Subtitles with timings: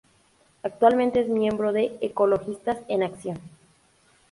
[0.63, 3.37] Actualmente es miembro de Ecologistas en Acción.